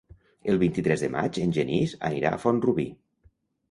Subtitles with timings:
[0.53, 2.93] El vint-i-tres de maig en Genís anirà a Font-rubí.